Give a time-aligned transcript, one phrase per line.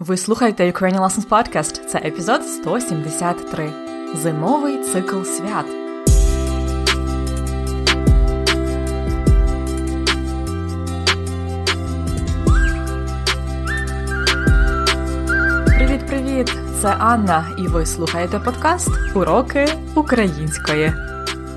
[0.00, 1.86] Ви слухаєте Ukrainian Lessons Podcast.
[1.86, 3.72] Це епізод 173.
[4.14, 5.66] Зимовий цикл свят.
[15.66, 16.52] Привіт-привіт!
[16.82, 20.92] Це Анна, і ви слухаєте подкаст Уроки української.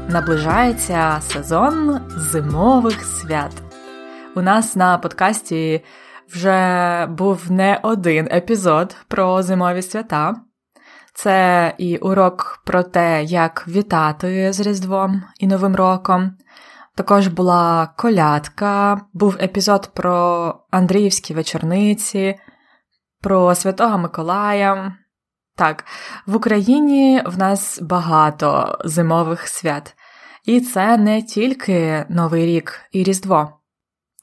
[0.09, 3.51] Наближається сезон зимових свят.
[4.35, 5.83] У нас на подкасті
[6.33, 10.35] вже був не один епізод про зимові свята.
[11.13, 16.37] Це і урок про те, як вітати з Різдвом і Новим роком.
[16.95, 22.35] Також була колядка, був епізод про Андріївські вечорниці,
[23.21, 24.93] про Святого Миколая.
[25.55, 25.85] Так,
[26.27, 29.95] в Україні в нас багато зимових свят,
[30.45, 33.62] і це не тільки Новий рік і Різдво.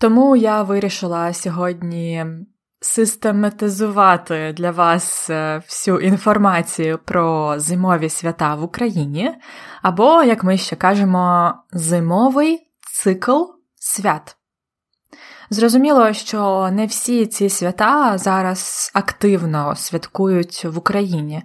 [0.00, 2.26] Тому я вирішила сьогодні
[2.80, 9.34] систематизувати для вас е, всю інформацію про зимові свята в Україні,
[9.82, 12.58] або, як ми ще кажемо, зимовий
[12.92, 13.42] цикл
[13.74, 14.36] свят.
[15.50, 21.42] Зрозуміло, що не всі ці свята зараз активно святкують в Україні,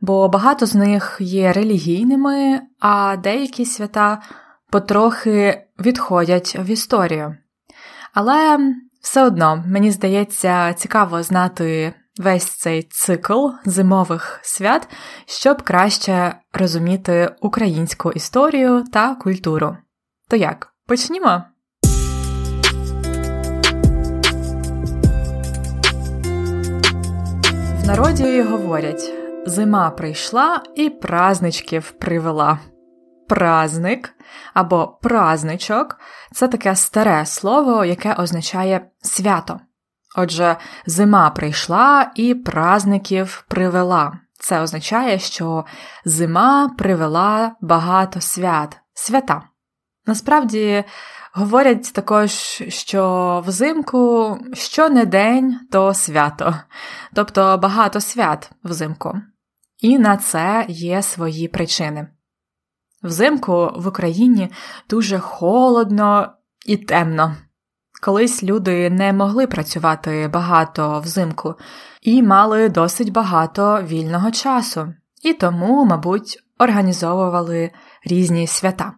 [0.00, 4.22] бо багато з них є релігійними, а деякі свята
[4.70, 7.36] потрохи відходять в історію.
[8.16, 8.58] Але
[9.02, 14.88] все одно мені здається цікаво знати весь цей цикл зимових свят,
[15.26, 19.76] щоб краще розуміти українську історію та культуру.
[20.28, 21.42] То як, почнімо?
[27.82, 29.12] В народі говорять:
[29.46, 32.58] зима прийшла і празничків привела.
[33.28, 34.14] Празник
[34.54, 35.98] або празничок
[36.32, 39.60] це таке старе слово, яке означає свято.
[40.16, 44.18] Отже, зима прийшла і празників привела.
[44.40, 45.64] Це означає, що
[46.04, 49.42] зима привела багато свят, свята.
[50.06, 50.84] Насправді
[51.32, 52.30] говорять також,
[52.68, 56.54] що взимку що не день, то свято,
[57.14, 59.14] тобто багато свят взимку.
[59.80, 62.08] І на це є свої причини.
[63.06, 64.50] Взимку в Україні
[64.90, 66.32] дуже холодно
[66.66, 67.36] і темно.
[68.02, 71.54] Колись люди не могли працювати багато взимку
[72.02, 77.70] і мали досить багато вільного часу, і тому, мабуть, організовували
[78.04, 78.92] різні свята.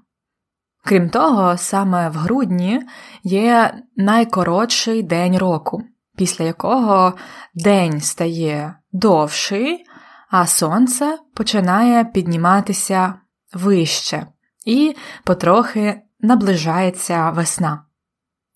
[0.85, 2.83] Крім того, саме в грудні
[3.23, 5.83] є найкоротший день року,
[6.17, 7.15] після якого
[7.55, 9.85] день стає довший,
[10.31, 13.15] а сонце починає підніматися
[13.53, 14.27] вище,
[14.65, 17.85] і потрохи наближається весна.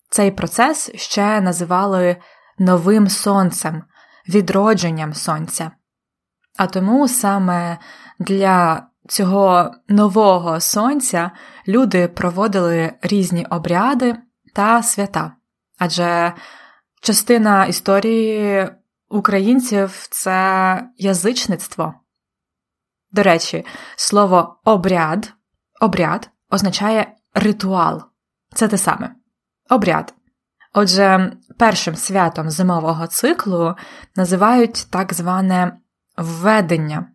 [0.09, 2.17] Цей процес ще називали
[2.59, 3.83] новим сонцем,
[4.29, 5.71] відродженням сонця.
[6.57, 7.77] А тому саме
[8.19, 11.31] для цього нового сонця
[11.67, 14.15] люди проводили різні обряди
[14.55, 15.31] та свята.
[15.79, 16.33] Адже
[17.01, 18.69] частина історії
[19.09, 21.93] українців це язичництво.
[23.13, 23.65] До речі,
[23.95, 25.33] слово обряд
[25.81, 28.03] обряд означає ритуал.
[28.55, 29.15] Це те саме
[29.69, 30.13] обряд.
[30.73, 33.75] Отже, першим святом зимового циклу
[34.15, 35.77] називають так зване
[36.17, 37.07] введення,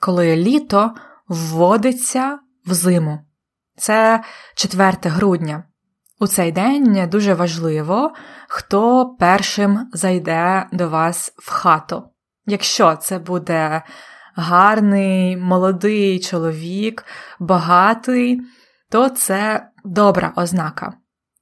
[0.00, 0.94] коли літо
[1.28, 3.18] вводиться в зиму.
[3.76, 4.24] Це
[4.54, 5.64] 4 грудня.
[6.20, 8.12] У цей день дуже важливо,
[8.48, 12.02] хто першим зайде до вас в хату.
[12.46, 13.82] Якщо це буде
[14.40, 17.04] гарний, молодий чоловік,
[17.38, 18.40] багатий,
[18.90, 20.92] то це добра ознака.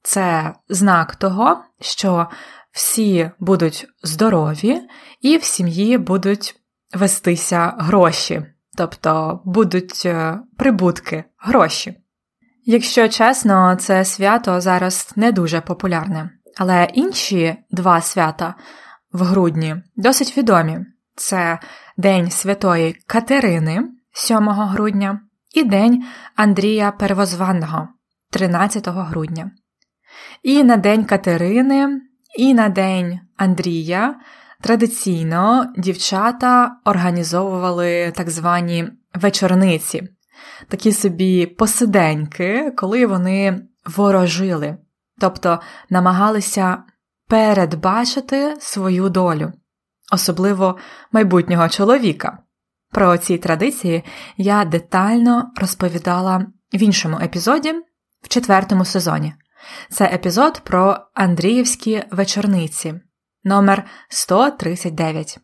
[0.03, 2.27] Це знак того, що
[2.71, 4.81] всі будуть здорові
[5.21, 6.55] і в сім'ї будуть
[6.93, 8.45] вестися гроші,
[8.77, 11.95] тобто будуть е, прибутки, гроші.
[12.65, 18.55] Якщо чесно, це свято зараз не дуже популярне, але інші два свята
[19.13, 20.79] в грудні досить відомі
[21.15, 21.59] це
[21.99, 25.21] День Святої Катерини 7 грудня
[25.55, 26.03] і День
[26.35, 27.87] Андрія Первозванного
[28.31, 29.51] 13 грудня.
[30.43, 32.01] І на День Катерини,
[32.37, 34.15] і на День Андрія
[34.61, 40.03] традиційно дівчата організовували так звані вечорниці,
[40.67, 44.77] такі собі посиденьки, коли вони ворожили,
[45.21, 45.59] тобто
[45.89, 46.83] намагалися
[47.27, 49.51] передбачити свою долю
[50.11, 50.77] особливо
[51.11, 52.37] майбутнього чоловіка.
[52.91, 54.03] Про ці традиції
[54.37, 57.73] я детально розповідала в іншому епізоді
[58.21, 59.33] в четвертому сезоні.
[59.89, 62.99] Це епізод про Андріївські вечорниці
[63.43, 65.39] номер 139.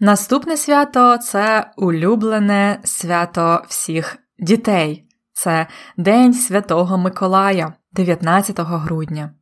[0.00, 5.04] Наступне свято це улюблене свято всіх дітей.
[5.32, 5.66] Це
[5.96, 9.34] День Святого Миколая, 19 грудня.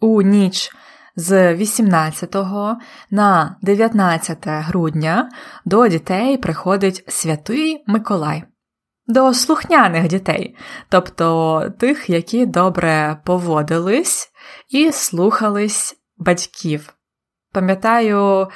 [0.00, 0.70] У ніч
[1.18, 2.36] з 18
[3.10, 5.30] на 19 грудня
[5.64, 8.44] до дітей приходить Святий Миколай.
[9.06, 10.56] До слухняних дітей,
[10.88, 14.28] тобто тих, які добре поводились
[14.68, 16.94] і слухались батьків.
[17.52, 18.48] Пам'ятаю,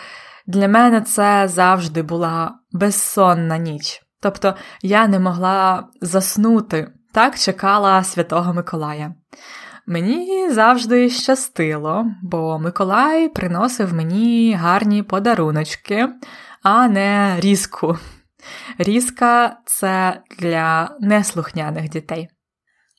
[0.46, 4.02] для мене це завжди була безсонна ніч.
[4.20, 9.14] Тобто я не могла заснути, так чекала Святого Миколая.
[9.87, 16.08] Мені завжди щастило, бо Миколай приносив мені гарні подаруночки,
[16.62, 17.99] а не різку.
[18.79, 22.29] Різка це для неслухняних дітей.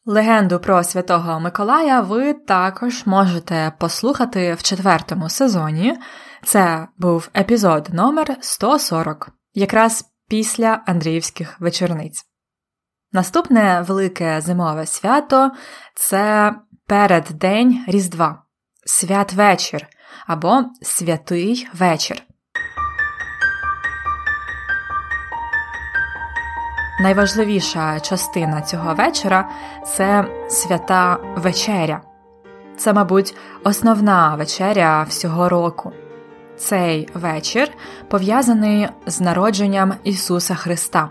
[0.06, 5.98] Легенду про Святого Миколая ви також можете послухати в четвертому сезоні.
[6.44, 12.24] Це був епізод номер 140, якраз після Андріївських вечорниць.
[13.12, 15.52] Наступне велике зимове свято
[15.96, 16.54] це
[16.94, 18.42] переддень Різдва,
[18.86, 19.88] святвечір
[20.28, 22.24] або святий вечір.
[27.02, 29.50] Найважливіша частина цього вечора
[29.86, 32.02] це свята вечеря.
[32.78, 35.92] Це, мабуть, основна вечеря всього року.
[36.58, 37.70] Цей вечір
[38.08, 41.10] пов'язаний з народженням Ісуса Христа.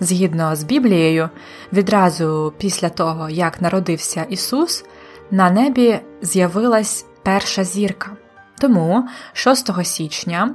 [0.00, 1.30] Згідно з Біблією,
[1.72, 4.84] відразу після того, як народився Ісус,
[5.30, 8.10] на небі з'явилась перша зірка.
[8.58, 10.54] Тому 6 січня,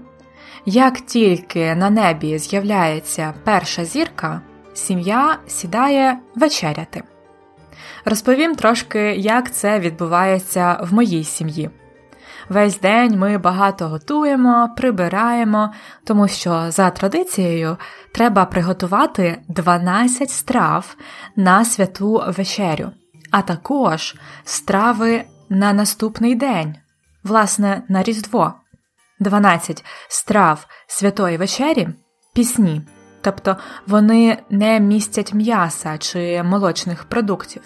[0.65, 4.41] як тільки на небі з'являється перша зірка,
[4.73, 7.03] сім'я сідає вечеряти.
[8.05, 11.69] Розповім трошки, як це відбувається в моїй сім'ї.
[12.49, 15.73] Весь день ми багато готуємо, прибираємо,
[16.03, 17.77] тому що за традицією
[18.13, 20.95] треба приготувати 12 страв
[21.35, 22.91] на святу вечерю,
[23.31, 26.75] а також страви на наступний день,
[27.23, 28.53] власне, на Різдво.
[29.19, 31.87] 12 страв святої вечері
[32.33, 32.81] пісні,
[33.21, 37.61] тобто вони не містять м'яса чи молочних продуктів.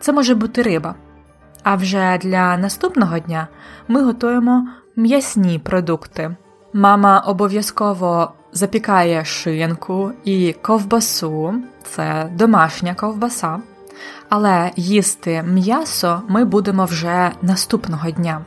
[0.00, 0.94] Це може бути риба.
[1.62, 3.48] А вже для наступного дня
[3.88, 6.36] ми готуємо м'ясні продукти.
[6.72, 13.60] Мама обов'язково запікає шинку і ковбасу, це домашня ковбаса.
[14.28, 18.40] Але їсти м'ясо ми будемо вже наступного дня,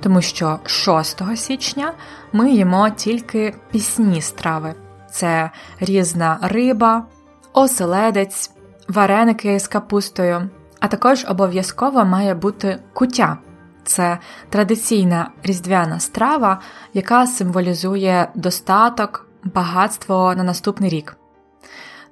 [0.00, 1.92] тому що 6 січня
[2.32, 4.74] ми їмо тільки пісні страви:
[5.10, 5.50] це
[5.80, 7.04] різна риба,
[7.52, 8.50] оселедець,
[8.88, 10.50] вареники з капустою
[10.82, 13.38] а також обов'язково має бути куття.
[13.84, 14.18] Це
[14.50, 16.60] традиційна різдвяна страва,
[16.94, 21.16] яка символізує достаток, багатство на наступний рік.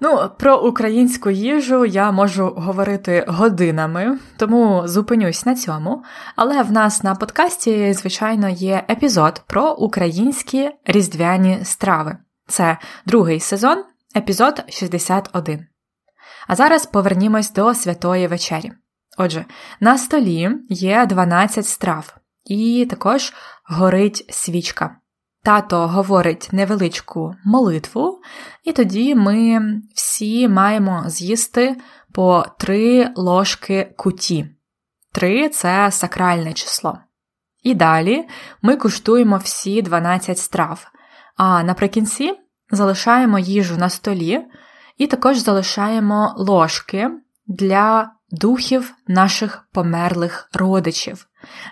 [0.01, 6.03] Ну, про українську їжу я можу говорити годинами, тому зупинюсь на цьому.
[6.37, 12.17] Але в нас на подкасті, звичайно, є епізод про українські різдвяні страви.
[12.49, 13.85] Це другий сезон,
[14.17, 15.70] епізод 61.
[16.47, 18.73] А зараз повернімось до святої вечері.
[19.19, 19.45] Отже,
[19.81, 23.33] на столі є 12 страв, і також
[23.65, 24.97] горить свічка.
[25.43, 28.21] Тато говорить невеличку молитву,
[28.65, 29.61] і тоді ми
[29.95, 31.77] всі маємо з'їсти
[32.13, 34.47] по три ложки куті.
[35.13, 36.99] Три це сакральне число.
[37.63, 38.29] І далі
[38.63, 40.87] ми куштуємо всі 12 страв,
[41.37, 42.39] а наприкінці
[42.71, 44.41] залишаємо їжу на столі,
[45.01, 47.11] і також залишаємо ложки
[47.47, 51.27] для духів наших померлих родичів,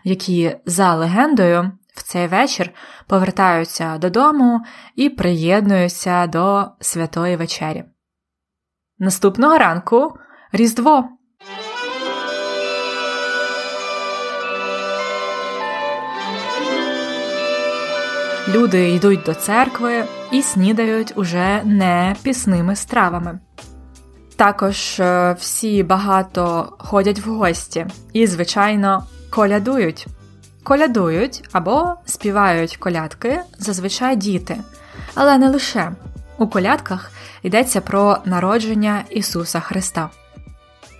[0.04, 2.70] які за легендою в цей вечір
[3.06, 4.61] повертаються додому
[4.94, 7.85] і приєднуються до святої вечері.
[8.99, 10.18] Наступного ранку
[10.52, 11.08] Різдво.
[18.49, 23.38] Люди йдуть до церкви і снідають уже не пісними стравами.
[24.37, 30.07] Також е, всі багато ходять в гості і, звичайно, колядують.
[30.62, 34.57] Колядують або співають колядки зазвичай діти,
[35.14, 35.93] але не лише
[36.38, 37.11] у колядках
[37.43, 40.11] йдеться про народження Ісуса Христа.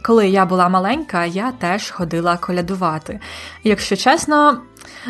[0.09, 3.21] Коли я була маленька, я теж ходила колядувати.
[3.65, 4.59] Якщо чесно,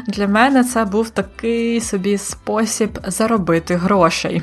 [0.06, 4.42] для мене це був такий собі спосіб заробити грошей.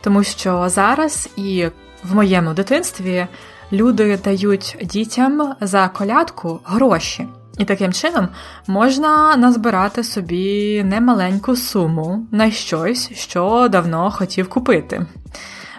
[0.00, 1.66] Тому що зараз і
[2.04, 3.26] в моєму дитинстві
[3.72, 7.28] люди дають дітям за колядку гроші.
[7.58, 8.28] І таким чином
[8.66, 15.06] можна назбирати собі немаленьку суму на щось, що давно хотів купити.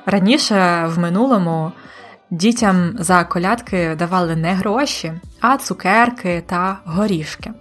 [0.06, 1.72] Раніше в минулому
[2.32, 7.52] дітям за колядки давали не гроші, а цукерки та горішки.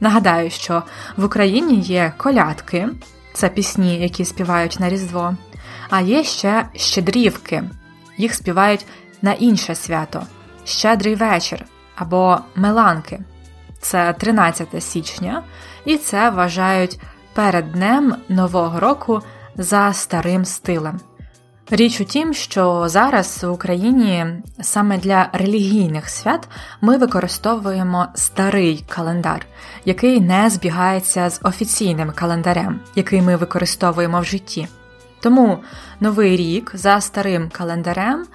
[0.00, 0.82] Нагадаю, що
[1.16, 2.88] в Україні є колядки,
[3.32, 5.36] це пісні, які співають на Різдво,
[5.90, 7.62] а є ще щедрівки,
[8.16, 8.86] їх співають
[9.22, 10.22] на інше свято
[10.64, 11.64] Щедрий вечір
[11.96, 13.20] або Меланки.
[13.80, 15.42] Це 13 січня,
[15.84, 17.00] і це вважають
[17.34, 19.22] перед днем Нового року
[19.56, 21.00] за старим стилем.
[21.72, 24.26] Річ у тім, що зараз в Україні
[24.60, 26.48] саме для релігійних свят
[26.80, 29.46] ми використовуємо старий календар,
[29.84, 34.68] який не збігається з офіційним календарем, який ми використовуємо в житті.
[35.20, 35.58] Тому
[36.00, 38.26] новий рік за старим календарем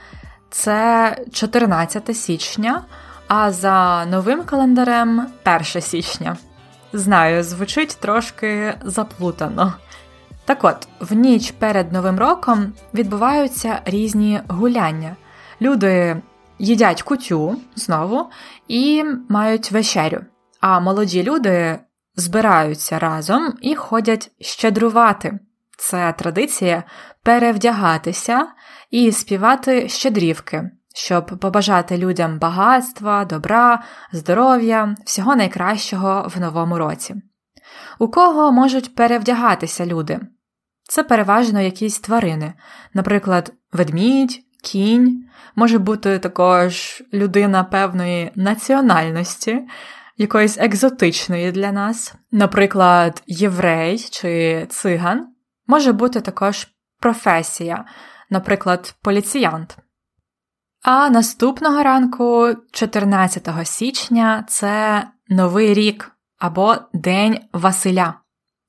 [0.50, 2.82] це 14 січня,
[3.28, 6.38] а за новим календарем 1 січня.
[6.94, 9.74] Знаю, звучить трошки заплутано.
[10.46, 15.16] Так от, в ніч перед Новим роком відбуваються різні гуляння.
[15.62, 16.22] Люди
[16.60, 18.30] їдять кутю знову
[18.68, 20.22] і мають вечерю.
[20.62, 21.80] А молоді люди
[22.16, 25.40] збираються разом і ходять щедрувати.
[25.78, 26.84] Це традиція
[27.24, 28.48] перевдягатися
[28.92, 37.16] і співати щедрівки, щоб побажати людям багатства, добра, здоров'я, всього найкращого в новому році.
[38.00, 40.20] У кого можуть перевдягатися люди?
[40.84, 42.54] Це переважно якісь тварини,
[42.94, 49.68] наприклад, ведмідь, кінь, може бути також людина певної національності,
[50.18, 55.28] якоїсь екзотичної для нас, наприклад, єврей чи циган,
[55.68, 56.68] може бути також
[57.00, 57.86] професія,
[58.30, 59.78] наприклад, поліціянт.
[60.84, 68.14] А наступного ранку, 14 січня, це Новий рік або День Василя.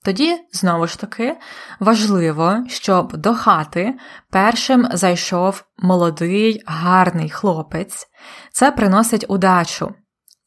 [0.05, 1.37] Тоді, знову ж таки,
[1.81, 3.95] важливо, щоб до хати
[4.31, 8.07] першим зайшов молодий гарний хлопець,
[8.53, 9.95] це приносить удачу.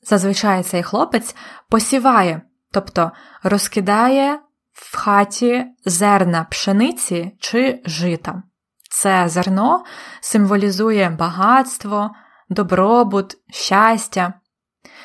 [0.04, 1.36] Зазвичай цей хлопець
[1.70, 3.12] посіває, тобто
[3.44, 4.40] розкидає
[4.74, 8.44] в хаті зерна пшениці чи жита.
[8.90, 9.84] Це зерно
[10.22, 12.12] символізує багатство,
[12.50, 14.34] добробут, щастя.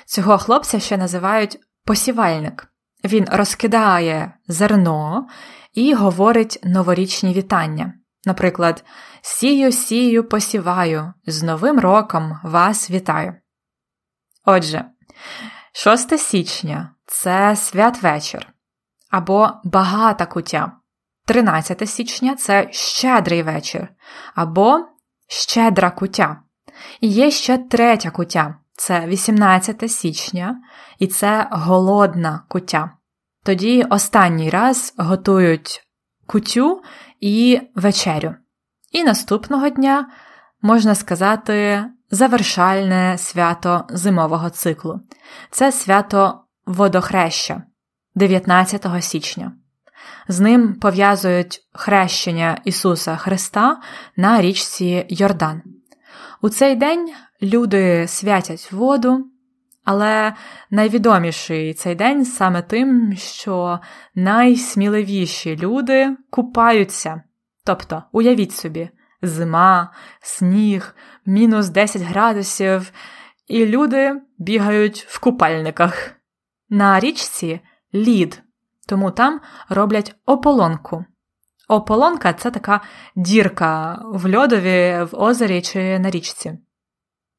[0.06, 2.66] Цього хлопця ще називають посівальник.
[3.04, 5.28] Він розкидає зерно
[5.72, 7.94] і говорить новорічні вітання.
[8.24, 8.84] Наприклад,
[9.22, 13.34] сію, сію, посіваю, з Новим роком вас вітаю.
[14.44, 14.84] Отже,
[15.72, 18.48] 6 січня це святвечір
[19.10, 20.72] або багата куття.
[21.26, 23.88] 13 січня це щедрий вечір
[24.34, 24.88] або
[25.28, 26.40] щедра куття.
[27.00, 30.56] І є ще третя куття це 18 січня,
[30.98, 32.90] і це голодна куття.
[33.44, 35.80] Тоді останній раз готують
[36.26, 36.82] кутю
[37.20, 38.34] і вечерю.
[38.92, 40.08] І наступного дня,
[40.62, 45.00] можна сказати, завершальне свято зимового циклу.
[45.50, 47.62] Це свято водохреща
[48.14, 49.52] 19 січня.
[50.28, 53.80] З ним пов'язують хрещення Ісуса Христа
[54.16, 55.62] на річці Йордан.
[56.42, 57.12] У цей день
[57.44, 59.26] люди святять воду,
[59.84, 60.34] але
[60.70, 63.80] найвідоміший цей день саме тим, що
[64.14, 67.22] найсміливіші люди купаються.
[67.64, 68.90] Тобто, уявіть собі,
[69.22, 70.96] зима, сніг,
[71.26, 72.92] мінус 10 градусів,
[73.46, 76.10] і люди бігають в купальниках.
[76.68, 77.60] На річці
[77.94, 78.42] лід,
[78.88, 81.04] тому там роблять ополонку.
[81.68, 82.80] Ополонка це така
[83.16, 86.58] дірка в льодові, в озері чи на річці.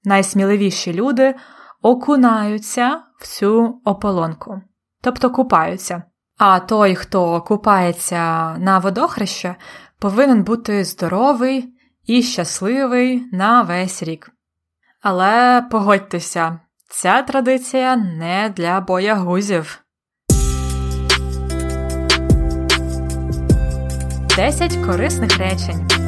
[0.05, 1.35] Найсміливіші люди
[1.81, 4.61] окунаються в цю ополонку,
[5.01, 6.03] тобто купаються.
[6.37, 9.55] А той, хто купається на водохреще,
[9.99, 11.73] повинен бути здоровий
[12.05, 14.31] і щасливий на весь рік.
[15.01, 16.59] Але погодьтеся,
[16.89, 19.81] ця традиція не для боягузів.
[24.35, 26.04] 10 корисних речень.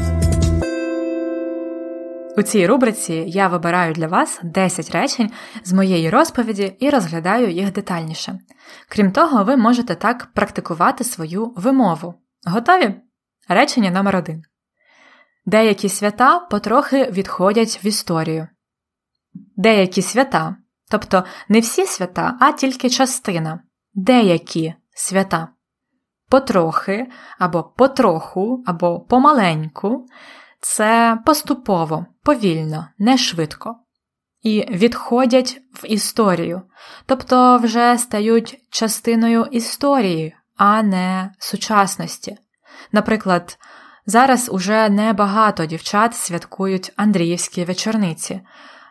[2.38, 5.32] У цій рубриці я вибираю для вас 10 речень
[5.64, 8.40] з моєї розповіді і розглядаю їх детальніше.
[8.90, 12.14] Крім того, ви можете так практикувати свою вимову.
[12.46, 12.96] Готові?
[13.50, 14.44] Речення номер 1
[15.46, 18.48] Деякі свята потрохи відходять в історію.
[19.56, 20.56] Деякі свята,
[20.92, 23.60] тобто не всі свята, а тільки частина.
[23.94, 25.48] Деякі свята.
[26.30, 27.08] Потрохи,
[27.40, 30.06] або потроху, або помаленьку
[30.60, 33.76] це поступово, повільно, не швидко.
[34.42, 36.62] і відходять в історію,
[37.06, 42.38] тобто вже стають частиною історії, а не сучасності.
[42.92, 43.58] Наприклад,
[44.06, 48.42] зараз уже небагато дівчат святкують Андріївські вечорниці.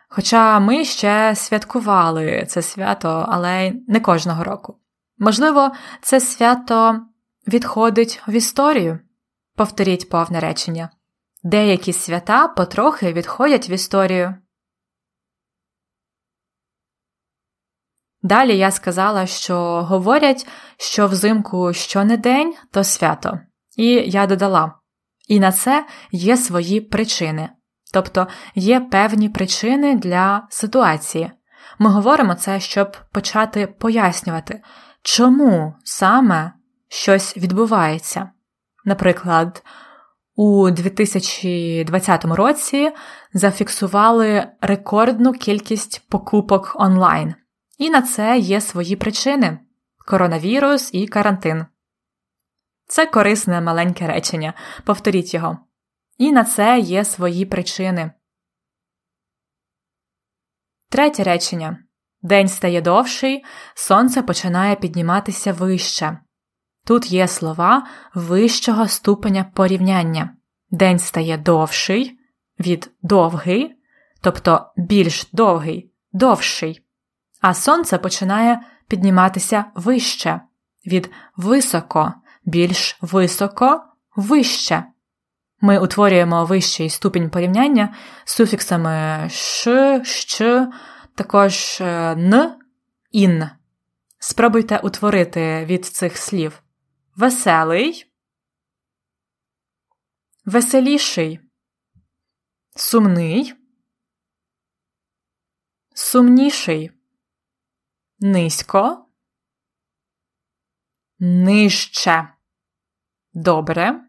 [0.09, 4.77] Хоча ми ще святкували це свято, але не кожного року.
[5.17, 5.71] Можливо,
[6.01, 7.01] це свято
[7.47, 8.99] відходить в історію.
[9.55, 10.89] Повторіть повне речення.
[11.47, 14.35] Деякі свята потрохи відходять в історію.
[18.21, 23.39] Далі я сказала, що говорять, що взимку що не день, то свято.
[23.77, 24.73] І я додала.
[25.27, 27.49] І на це є свої причини.
[27.93, 31.31] Тобто є певні причини для ситуації.
[31.79, 34.61] Ми говоримо це, щоб почати пояснювати,
[35.01, 36.53] чому саме
[36.87, 38.31] щось відбувається.
[38.85, 39.63] Наприклад,
[40.37, 42.91] у 2020 році
[43.33, 47.33] зафіксували рекордну кількість покупок онлайн,
[47.77, 49.59] і на це є свої причини
[50.07, 51.65] коронавірус і карантин.
[52.87, 54.53] Це корисне маленьке речення.
[54.85, 55.57] Повторіть його.
[56.17, 58.11] І на це є свої причини.
[60.89, 61.77] Третє речення
[62.21, 66.17] День стає довший, сонце починає підніматися вище.
[66.87, 70.29] Тут є слова вищого ступеня порівняння.
[70.71, 72.19] День стає довший
[72.59, 73.75] від довгий,
[74.21, 76.81] тобто більш довгий, довший,
[77.41, 80.41] а сонце починає підніматися вище
[80.85, 82.13] від високо,
[82.45, 83.83] більш високо,
[84.15, 84.83] вище.
[85.61, 90.41] Ми утворюємо вищий ступінь порівняння з суфіксами ш, щ,
[91.15, 92.51] також е, н,
[93.11, 93.45] ін.
[94.19, 96.61] Спробуйте утворити від цих слів
[97.17, 98.13] веселий,
[100.45, 101.39] веселіший,
[102.75, 103.53] сумний,
[105.95, 106.91] сумніший,
[108.19, 109.09] низько,
[111.19, 112.33] нижче,
[113.33, 114.03] добре.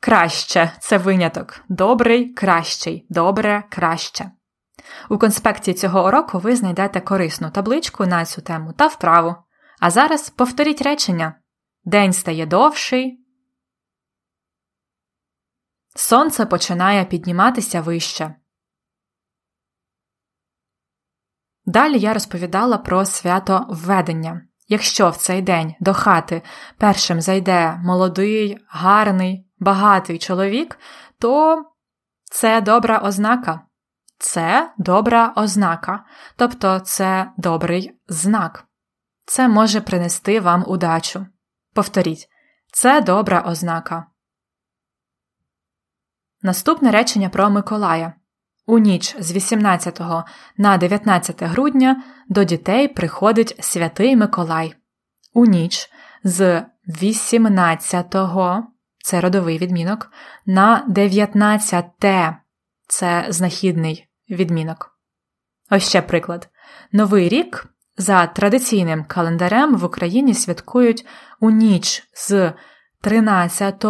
[0.00, 1.60] Краще це виняток.
[1.68, 4.30] Добрий, кращий, добре, краще.
[5.10, 9.36] У конспекті цього уроку ви знайдете корисну табличку на цю тему та вправу.
[9.82, 11.34] А зараз повторіть речення.
[11.84, 13.26] День стає довший.
[15.94, 18.34] Сонце починає підніматися вище.
[21.64, 24.42] Далі я розповідала про свято введення.
[24.68, 26.42] Якщо в цей день до хати
[26.78, 30.78] першим зайде молодий, гарний, багатий чоловік,
[31.18, 31.62] то
[32.24, 33.60] це добра ознака.
[34.18, 36.04] Це добра ознака,
[36.36, 38.71] тобто це добрий знак.
[39.24, 41.26] Це може принести вам удачу.
[41.74, 42.28] Повторіть,
[42.72, 44.06] це добра ознака.
[46.42, 48.12] Наступне речення про Миколая.
[48.66, 50.00] У ніч з 18
[50.56, 54.74] на 19 грудня до дітей приходить святий Миколай.
[55.34, 55.90] У ніч
[56.24, 56.64] з
[57.02, 58.16] 18
[58.98, 60.10] це родовий відмінок,
[60.46, 61.84] на 19
[62.88, 64.98] це знахідний відмінок.
[65.70, 66.48] Ось ще приклад.
[66.92, 67.66] Новий рік
[68.02, 71.06] за традиційним календарем в Україні святкують
[71.40, 72.52] у ніч з
[73.00, 73.84] 13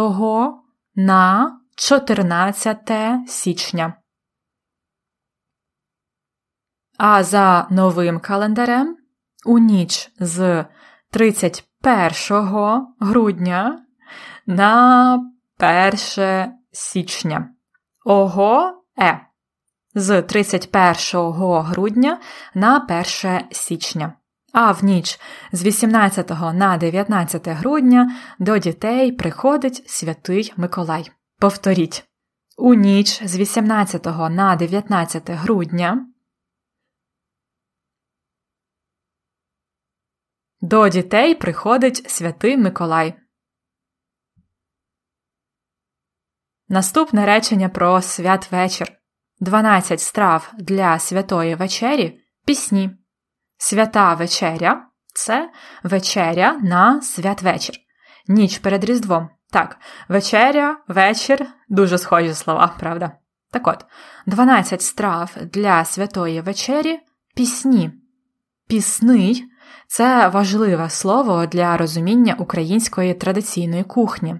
[0.95, 2.91] на 14
[3.27, 3.93] січня.
[6.97, 8.97] А за новим календарем
[9.45, 10.65] у ніч з
[11.09, 13.85] 31 грудня
[14.45, 15.13] на
[15.59, 17.49] 1 січня.
[18.05, 19.27] Ого е
[19.95, 22.19] з 31 грудня
[22.53, 22.87] на
[23.23, 24.13] 1 січня.
[24.53, 25.19] А в ніч
[25.51, 31.11] з 18 на 19 грудня до дітей приходить святий Миколай.
[31.39, 32.05] Повторіть.
[32.57, 36.07] У ніч з 18 на 19 грудня
[40.61, 43.13] до дітей приходить святий Миколай.
[46.69, 49.02] Наступне речення про святвечір.
[49.39, 52.89] 12 страв для святої вечері пісні.
[53.57, 55.49] Свята вечеря це
[55.83, 57.75] вечеря на святвечір.
[58.27, 59.29] Ніч перед Різдвом.
[59.51, 59.77] Так,
[60.09, 63.11] вечеря, вечір дуже схожі слова, правда?
[63.51, 63.85] Так от,
[64.25, 66.99] 12 страв для святої вечері
[67.35, 67.91] пісні.
[68.67, 69.45] Пісний
[69.87, 74.35] це важливе слово для розуміння української традиційної кухні.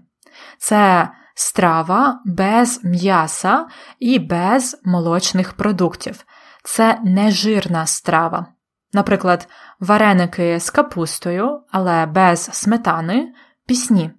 [0.57, 3.67] Це страва без м'яса
[3.99, 6.25] і без молочних продуктів.
[6.63, 8.45] Це нежирна страва.
[8.93, 9.47] Наприклад,
[9.79, 13.33] вареники з капустою, але без сметани,
[13.67, 14.11] пісні.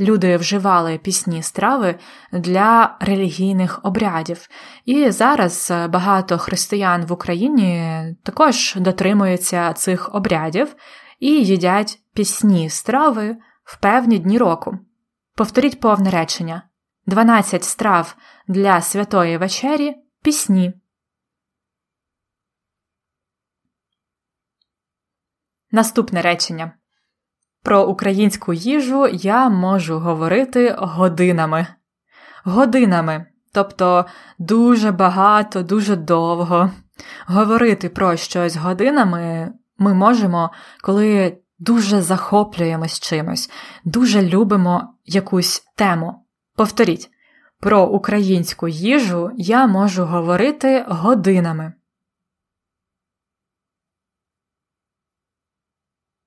[0.00, 1.98] люди вживали пісні страви
[2.32, 4.48] для релігійних обрядів.
[4.84, 10.74] І зараз багато християн в Україні також дотримуються цих обрядів
[11.20, 14.78] і їдять пісні страви в певні дні року.
[15.38, 16.62] Повторіть повне речення:
[17.06, 18.16] 12 страв
[18.48, 20.72] для святої вечері пісні.
[25.70, 26.72] Наступне речення.
[27.62, 31.66] Про українську їжу я можу говорити годинами.
[32.44, 34.06] Годинами, тобто
[34.38, 36.70] дуже багато, дуже довго.
[37.26, 40.50] Говорити про щось годинами ми можемо,
[40.82, 43.50] коли дуже захоплюємось чимось,
[43.84, 46.26] дуже любимо якусь тему.
[46.56, 47.10] Повторіть,
[47.60, 51.72] про українську їжу я можу говорити годинами.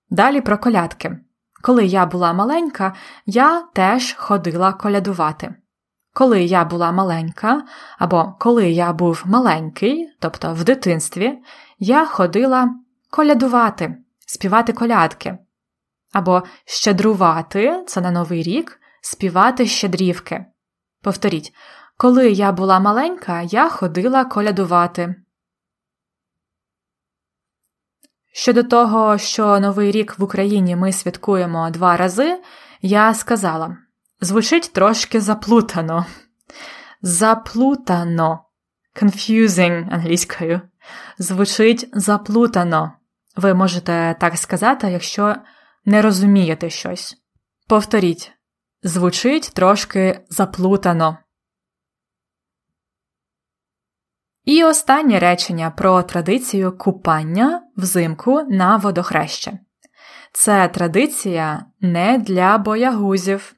[0.09, 1.19] Далі про колядки.
[1.61, 5.55] Коли я була маленька, я теж ходила колядувати.
[6.13, 7.63] Коли я була маленька,
[7.97, 11.39] або коли я був маленький, тобто в дитинстві,
[11.79, 12.75] я ходила
[13.09, 15.37] колядувати, співати колядки.
[16.11, 20.45] Або щедрувати це на Новий рік, співати щедрівки.
[21.01, 21.53] Повторіть,
[21.97, 25.15] коли я була маленька, я ходила колядувати.
[28.33, 32.41] Щодо того, що Новий рік в Україні ми святкуємо два рази,
[32.81, 33.77] я сказала
[34.21, 36.05] звучить трошки заплутано.
[37.01, 38.45] Заплутано.
[39.01, 40.61] Confusing англійською.
[41.17, 42.93] Звучить заплутано.
[43.35, 45.35] Ви можете так сказати, якщо
[45.85, 47.15] не розумієте щось.
[47.67, 48.31] Повторіть.
[48.83, 51.17] Звучить трошки заплутано.
[54.43, 59.59] І останнє речення про традицію купання взимку на водохреще.
[60.33, 63.55] Це традиція не для боягузів.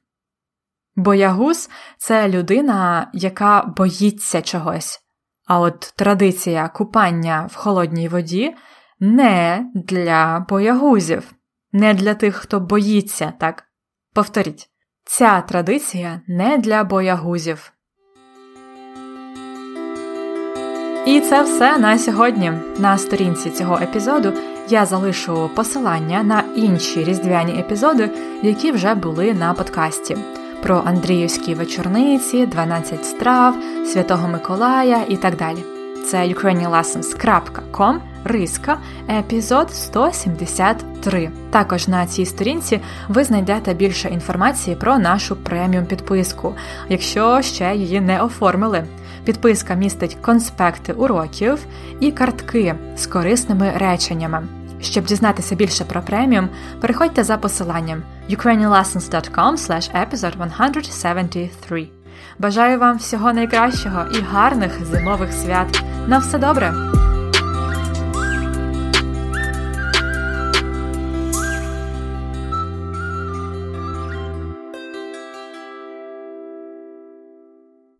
[0.95, 4.99] Боягуз це людина, яка боїться чогось.
[5.45, 8.55] А от традиція купання в холодній воді
[8.99, 11.33] не для боягузів,
[11.73, 13.63] не для тих, хто боїться, так?
[14.13, 14.69] Повторіть,
[15.05, 17.73] ця традиція не для боягузів.
[21.05, 22.51] І це все на сьогодні.
[22.79, 24.33] На сторінці цього епізоду
[24.69, 28.09] я залишу посилання на інші різдвяні епізоди,
[28.43, 30.17] які вже були на подкасті.
[30.63, 33.55] Про Андріївські вечорниці, 12 страв,
[33.85, 35.63] Святого Миколая і так далі.
[36.05, 38.77] Це ukrainianlessons.com, риска,
[39.09, 41.31] епізод 173.
[41.49, 46.53] Також на цій сторінці ви знайдете більше інформації про нашу преміум підписку,
[46.89, 48.83] якщо ще її не оформили.
[49.25, 51.59] Підписка містить конспекти уроків
[51.99, 54.43] і картки з корисними реченнями.
[54.81, 56.49] Щоб дізнатися більше про преміум,
[56.81, 59.53] переходьте за посиланням ukrainianlessons.com
[59.93, 61.87] episode 173.
[62.39, 65.83] Бажаю вам всього найкращого і гарних зимових свят.
[66.07, 66.92] На все добре!